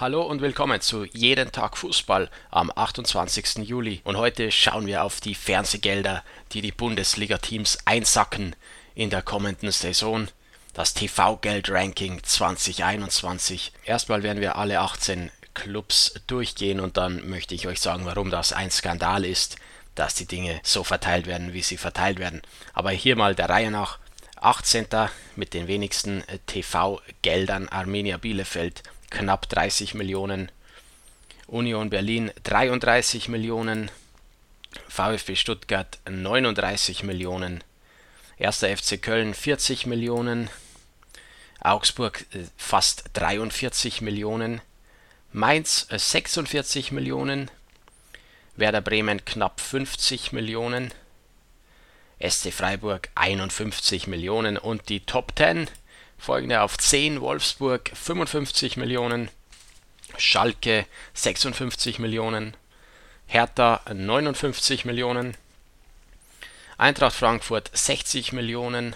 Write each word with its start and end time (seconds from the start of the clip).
Hallo 0.00 0.22
und 0.22 0.40
willkommen 0.40 0.80
zu 0.80 1.04
Jeden 1.04 1.52
Tag 1.52 1.76
Fußball 1.76 2.30
am 2.50 2.72
28. 2.74 3.68
Juli. 3.68 4.00
Und 4.04 4.16
heute 4.16 4.50
schauen 4.50 4.86
wir 4.86 5.04
auf 5.04 5.20
die 5.20 5.34
Fernsehgelder, 5.34 6.24
die 6.52 6.62
die 6.62 6.72
Bundesliga-Teams 6.72 7.80
einsacken 7.84 8.56
in 8.94 9.10
der 9.10 9.20
kommenden 9.20 9.70
Saison. 9.70 10.28
Das 10.72 10.94
TV-Geld-Ranking 10.94 12.22
2021. 12.22 13.74
Erstmal 13.84 14.22
werden 14.22 14.40
wir 14.40 14.56
alle 14.56 14.80
18 14.80 15.30
Clubs 15.52 16.14
durchgehen 16.26 16.80
und 16.80 16.96
dann 16.96 17.28
möchte 17.28 17.54
ich 17.54 17.66
euch 17.66 17.80
sagen, 17.82 18.06
warum 18.06 18.30
das 18.30 18.54
ein 18.54 18.70
Skandal 18.70 19.26
ist, 19.26 19.56
dass 19.96 20.14
die 20.14 20.24
Dinge 20.24 20.60
so 20.62 20.82
verteilt 20.82 21.26
werden, 21.26 21.52
wie 21.52 21.60
sie 21.60 21.76
verteilt 21.76 22.18
werden. 22.18 22.40
Aber 22.72 22.90
hier 22.90 23.16
mal 23.16 23.34
der 23.34 23.50
Reihe 23.50 23.70
nach. 23.70 23.98
18. 24.40 24.86
mit 25.36 25.52
den 25.52 25.68
wenigsten 25.68 26.24
TV-Geldern 26.46 27.68
Arminia 27.68 28.16
Bielefeld 28.16 28.82
knapp 29.10 29.48
30 29.48 29.94
Millionen, 29.94 30.50
Union 31.46 31.90
Berlin 31.90 32.30
33 32.44 33.28
Millionen, 33.28 33.90
VfB 34.88 35.36
Stuttgart 35.36 35.98
39 36.08 37.02
Millionen, 37.02 37.64
1. 38.38 38.62
FC 38.62 39.02
Köln 39.02 39.34
40 39.34 39.86
Millionen, 39.86 40.48
Augsburg 41.60 42.24
äh, 42.32 42.44
fast 42.56 43.04
43 43.12 44.00
Millionen, 44.00 44.60
Mainz 45.32 45.86
46 45.90 46.90
äh, 46.90 46.94
Millionen, 46.94 47.50
Werder 48.56 48.80
Bremen 48.80 49.24
knapp 49.24 49.60
50 49.60 50.32
Millionen, 50.32 50.92
SC 52.20 52.52
Freiburg 52.52 53.08
51 53.14 54.06
Millionen. 54.06 54.56
Und 54.58 54.88
die 54.88 55.00
Top 55.00 55.32
10 55.36 55.68
folgende 56.20 56.60
auf 56.60 56.76
10 56.76 57.20
Wolfsburg 57.22 57.90
55 57.94 58.76
Millionen, 58.76 59.30
Schalke 60.18 60.86
56 61.14 61.98
Millionen, 61.98 62.54
Hertha 63.26 63.80
59 63.92 64.84
Millionen, 64.84 65.34
Eintracht 66.76 67.16
Frankfurt 67.16 67.70
60 67.72 68.32
Millionen, 68.32 68.94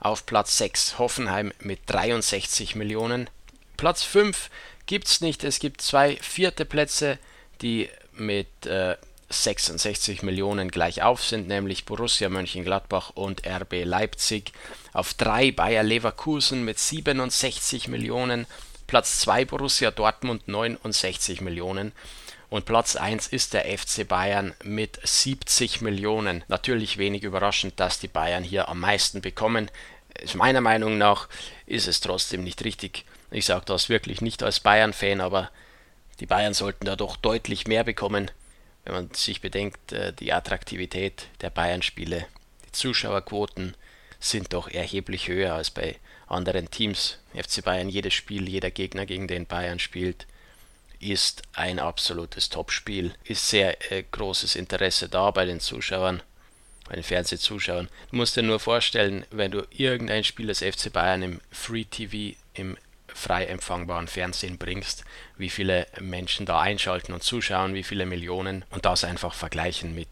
auf 0.00 0.26
Platz 0.26 0.58
6 0.58 0.98
Hoffenheim 0.98 1.52
mit 1.60 1.80
63 1.86 2.74
Millionen. 2.74 3.30
Platz 3.76 4.02
5 4.02 4.50
gibt 4.86 5.06
es 5.06 5.20
nicht, 5.20 5.44
es 5.44 5.60
gibt 5.60 5.80
zwei 5.80 6.16
vierte 6.16 6.64
Plätze, 6.64 7.18
die 7.62 7.88
mit 8.12 8.66
äh, 8.66 8.96
66 9.32 10.22
Millionen 10.22 10.70
gleich 10.70 11.02
auf 11.02 11.24
sind, 11.24 11.48
nämlich 11.48 11.84
Borussia 11.84 12.28
Mönchengladbach 12.28 13.10
und 13.10 13.46
RB 13.46 13.84
Leipzig. 13.84 14.52
Auf 14.92 15.14
3 15.14 15.52
Bayer 15.52 15.82
Leverkusen 15.82 16.64
mit 16.64 16.78
67 16.78 17.88
Millionen, 17.88 18.46
Platz 18.86 19.20
2 19.20 19.46
Borussia 19.46 19.90
Dortmund 19.90 20.48
69 20.48 21.40
Millionen 21.40 21.92
und 22.52 22.66
Platz 22.66 22.96
1 22.96 23.28
ist 23.28 23.54
der 23.54 23.64
FC 23.64 24.06
Bayern 24.06 24.54
mit 24.62 25.00
70 25.02 25.80
Millionen. 25.80 26.44
Natürlich 26.48 26.98
wenig 26.98 27.22
überraschend, 27.22 27.80
dass 27.80 27.98
die 27.98 28.08
Bayern 28.08 28.44
hier 28.44 28.68
am 28.68 28.80
meisten 28.80 29.22
bekommen. 29.22 29.70
Meiner 30.34 30.60
Meinung 30.60 30.98
nach 30.98 31.30
ist 31.64 31.88
es 31.88 32.00
trotzdem 32.00 32.44
nicht 32.44 32.62
richtig. 32.62 33.06
Ich 33.30 33.46
sage 33.46 33.64
das 33.64 33.88
wirklich 33.88 34.20
nicht 34.20 34.42
als 34.42 34.60
Bayern-Fan, 34.60 35.22
aber 35.22 35.50
die 36.20 36.26
Bayern 36.26 36.52
sollten 36.52 36.84
da 36.84 36.94
doch 36.94 37.16
deutlich 37.16 37.66
mehr 37.66 37.84
bekommen 37.84 38.30
wenn 38.84 38.94
man 38.94 39.14
sich 39.14 39.40
bedenkt, 39.40 39.92
äh, 39.92 40.12
die 40.12 40.32
Attraktivität 40.32 41.28
der 41.40 41.50
Bayern-Spiele, 41.50 42.26
die 42.66 42.72
Zuschauerquoten 42.72 43.74
sind 44.20 44.52
doch 44.52 44.68
erheblich 44.68 45.28
höher 45.28 45.54
als 45.54 45.70
bei 45.70 45.98
anderen 46.28 46.70
Teams. 46.70 47.18
FC 47.34 47.62
Bayern, 47.62 47.88
jedes 47.88 48.14
Spiel, 48.14 48.48
jeder 48.48 48.70
Gegner, 48.70 49.06
gegen 49.06 49.28
den 49.28 49.46
Bayern 49.46 49.78
spielt, 49.78 50.26
ist 51.00 51.42
ein 51.52 51.78
absolutes 51.78 52.48
Topspiel. 52.48 53.12
Ist 53.24 53.48
sehr 53.48 53.92
äh, 53.92 54.04
großes 54.10 54.56
Interesse 54.56 55.08
da 55.08 55.30
bei 55.30 55.44
den 55.44 55.60
Zuschauern, 55.60 56.22
bei 56.88 56.94
den 56.94 57.04
Fernsehzuschauern. 57.04 57.88
Du 58.10 58.16
musst 58.16 58.36
dir 58.36 58.42
nur 58.42 58.60
vorstellen, 58.60 59.26
wenn 59.30 59.50
du 59.50 59.66
irgendein 59.70 60.24
Spiel 60.24 60.46
des 60.46 60.60
FC 60.60 60.92
Bayern 60.92 61.22
im 61.22 61.40
Free 61.50 61.84
TV, 61.84 62.36
im 62.54 62.76
frei 63.14 63.46
empfangbaren 63.46 64.08
Fernsehen 64.08 64.58
bringst, 64.58 65.04
wie 65.36 65.50
viele 65.50 65.86
Menschen 66.00 66.46
da 66.46 66.60
einschalten 66.60 67.12
und 67.12 67.22
zuschauen, 67.22 67.74
wie 67.74 67.82
viele 67.82 68.06
Millionen 68.06 68.64
und 68.70 68.84
das 68.84 69.04
einfach 69.04 69.34
vergleichen 69.34 69.94
mit 69.94 70.08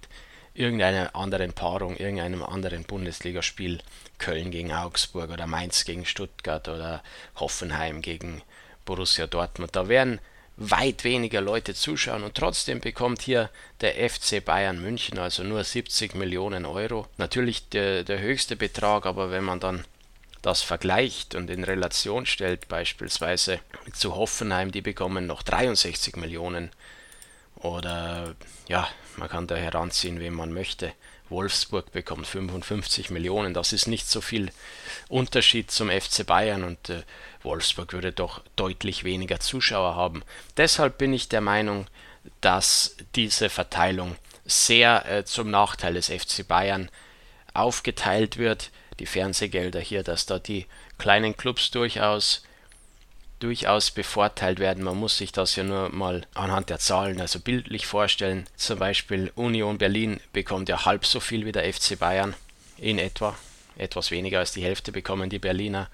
irgendeiner 0.55 1.15
anderen 1.15 1.53
Paarung, 1.53 1.97
irgendeinem 1.97 2.43
anderen 2.43 2.84
Bundesligaspiel, 2.84 3.81
Köln 4.19 4.50
gegen 4.50 4.72
Augsburg 4.72 5.31
oder 5.31 5.47
Mainz 5.47 5.84
gegen 5.84 6.05
Stuttgart 6.05 6.69
oder 6.69 7.03
Hoffenheim 7.37 8.03
gegen 8.03 8.43
Borussia 8.84 9.27
Dortmund. 9.27 9.75
Da 9.75 9.88
werden 9.88 10.21
weit 10.56 11.05
weniger 11.05 11.41
Leute 11.41 11.75
zuschauen 11.75 12.22
und 12.22 12.34
trotzdem 12.34 12.81
bekommt 12.81 13.22
hier 13.22 13.49
der 13.81 14.11
FC 14.11 14.44
Bayern 14.44 14.81
München 14.81 15.19
also 15.19 15.43
nur 15.43 15.65
70 15.65 16.15
Millionen 16.15 16.67
Euro. 16.67 17.06
Natürlich 17.17 17.71
der, 17.71 18.05
der 18.05 18.21
höchste 18.21 18.56
Betrag, 18.56 19.06
aber 19.06 19.31
wenn 19.31 19.44
man 19.44 19.59
dann 19.59 19.84
das 20.43 20.62
vergleicht 20.62 21.34
und 21.34 21.51
in 21.51 21.65
Relation 21.65 22.27
stellt, 22.27 22.69
beispielsweise 22.69 23.61
zu 23.93 24.15
Hoffenheim, 24.15 24.73
die 24.73 24.81
bekommen 24.81 25.27
noch 25.27 25.43
63 25.43 26.17
Millionen. 26.17 26.71
Oder 27.56 28.34
ja, 28.69 28.89
man 29.17 29.29
kann 29.29 29.47
da 29.47 29.56
heranziehen, 29.56 30.19
wen 30.19 30.33
man 30.33 30.53
möchte. 30.53 30.93
Wolfsburg 31.29 31.93
bekommt 31.93 32.27
55 32.27 33.11
Millionen. 33.11 33.55
Das 33.55 33.73
ist 33.73 33.87
nicht 33.87 34.09
so 34.09 34.21
viel 34.21 34.50
Unterschied 35.09 35.71
zum 35.71 35.91
FC 35.91 36.27
Bayern 36.27 36.65
und 36.65 36.89
äh, 36.89 37.03
Wolfsburg 37.43 37.93
würde 37.93 38.12
doch 38.12 38.43
deutlich 38.56 39.05
weniger 39.05 39.41
Zuschauer 39.41 39.95
haben. 39.95 40.25
Deshalb 40.56 40.99
bin 40.99 41.12
ich 41.12 41.29
der 41.29 41.41
Meinung, 41.41 41.87
dass 42.41 42.97
diese 43.15 43.49
Verteilung 43.49 44.17
sehr 44.45 45.09
äh, 45.09 45.25
zum 45.25 45.50
Nachteil 45.50 45.95
des 45.95 46.09
FC 46.09 46.47
Bayern 46.47 46.91
aufgeteilt 47.55 48.37
wird 48.37 48.71
die 49.00 49.06
Fernsehgelder 49.06 49.81
hier, 49.81 50.05
dass 50.05 50.27
da 50.27 50.38
die 50.38 50.66
kleinen 50.99 51.37
Clubs 51.37 51.71
durchaus 51.71 52.44
durchaus 53.41 53.91
bevorteilt 53.91 54.59
werden. 54.59 54.84
Man 54.84 54.99
muss 54.99 55.16
sich 55.16 55.33
das 55.33 55.56
ja 55.56 55.65
nur 55.65 55.88
mal 55.88 56.27
anhand 56.34 56.69
der 56.69 56.78
Zahlen, 56.78 57.21
also 57.21 57.41
bildlich 57.41 57.87
vorstellen. 57.87 58.47
Zum 58.55 58.78
Beispiel 58.78 59.33
Union 59.34 59.78
Berlin 59.78 60.21
bekommt 60.33 60.69
ja 60.69 60.84
halb 60.84 61.06
so 61.06 61.21
viel 61.21 61.47
wie 61.47 61.53
der 61.53 61.72
FC 61.72 61.99
Bayern 61.99 62.34
in 62.77 62.99
etwa. 62.99 63.34
Etwas 63.77 64.11
weniger 64.11 64.41
als 64.41 64.53
die 64.53 64.62
Hälfte 64.62 64.93
bekommen 64.93 65.31
die 65.31 65.38
Berliner. 65.38 65.88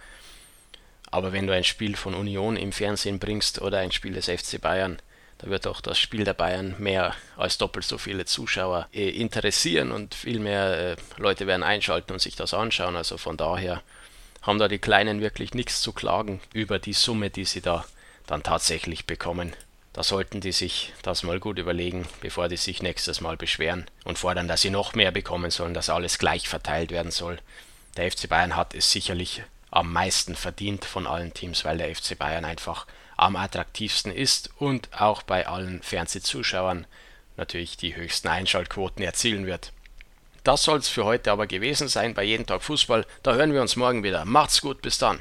Aber 1.12 1.32
wenn 1.32 1.46
du 1.46 1.54
ein 1.54 1.62
Spiel 1.62 1.94
von 1.94 2.14
Union 2.14 2.56
im 2.56 2.72
Fernsehen 2.72 3.20
bringst 3.20 3.62
oder 3.62 3.78
ein 3.78 3.92
Spiel 3.92 4.14
des 4.14 4.26
FC 4.26 4.60
Bayern, 4.60 4.98
da 5.38 5.48
wird 5.48 5.66
auch 5.66 5.80
das 5.80 5.98
Spiel 5.98 6.24
der 6.24 6.34
Bayern 6.34 6.74
mehr 6.78 7.14
als 7.36 7.58
doppelt 7.58 7.84
so 7.84 7.98
viele 7.98 8.24
Zuschauer 8.24 8.88
äh, 8.92 9.08
interessieren 9.10 9.92
und 9.92 10.14
viel 10.14 10.38
mehr 10.38 10.78
äh, 10.92 10.96
Leute 11.18 11.46
werden 11.46 11.62
einschalten 11.62 12.12
und 12.12 12.20
sich 12.20 12.36
das 12.36 12.54
anschauen. 12.54 12.96
Also 12.96 13.18
von 13.18 13.36
daher 13.36 13.82
haben 14.42 14.58
da 14.58 14.68
die 14.68 14.78
Kleinen 14.78 15.20
wirklich 15.20 15.52
nichts 15.52 15.82
zu 15.82 15.92
klagen 15.92 16.40
über 16.52 16.78
die 16.78 16.94
Summe, 16.94 17.30
die 17.30 17.44
sie 17.44 17.60
da 17.60 17.84
dann 18.26 18.42
tatsächlich 18.42 19.06
bekommen. 19.06 19.54
Da 19.92 20.02
sollten 20.02 20.40
die 20.40 20.52
sich 20.52 20.92
das 21.02 21.22
mal 21.22 21.40
gut 21.40 21.58
überlegen, 21.58 22.06
bevor 22.20 22.48
die 22.48 22.56
sich 22.56 22.82
nächstes 22.82 23.20
Mal 23.20 23.36
beschweren 23.36 23.86
und 24.04 24.18
fordern, 24.18 24.48
dass 24.48 24.60
sie 24.60 24.70
noch 24.70 24.94
mehr 24.94 25.10
bekommen 25.10 25.50
sollen, 25.50 25.74
dass 25.74 25.90
alles 25.90 26.18
gleich 26.18 26.48
verteilt 26.48 26.90
werden 26.90 27.10
soll. 27.10 27.38
Der 27.96 28.10
FC 28.10 28.28
Bayern 28.28 28.56
hat 28.56 28.74
es 28.74 28.90
sicherlich 28.90 29.42
am 29.70 29.92
meisten 29.92 30.34
verdient 30.36 30.84
von 30.84 31.06
allen 31.06 31.32
Teams, 31.32 31.64
weil 31.64 31.78
der 31.78 31.94
FC 31.94 32.16
Bayern 32.18 32.44
einfach 32.44 32.86
am 33.16 33.36
attraktivsten 33.36 34.12
ist 34.12 34.50
und 34.58 34.88
auch 34.92 35.22
bei 35.22 35.46
allen 35.46 35.82
Fernsehzuschauern 35.82 36.86
natürlich 37.36 37.76
die 37.76 37.96
höchsten 37.96 38.28
Einschaltquoten 38.28 39.04
erzielen 39.04 39.46
wird. 39.46 39.72
Das 40.44 40.62
soll 40.62 40.78
es 40.78 40.88
für 40.88 41.04
heute 41.04 41.32
aber 41.32 41.46
gewesen 41.46 41.88
sein 41.88 42.14
bei 42.14 42.22
Jeden 42.22 42.46
Tag 42.46 42.62
Fußball. 42.62 43.04
Da 43.22 43.34
hören 43.34 43.52
wir 43.52 43.62
uns 43.62 43.76
morgen 43.76 44.04
wieder. 44.04 44.24
Macht's 44.24 44.60
gut, 44.60 44.80
bis 44.80 44.98
dann. 44.98 45.20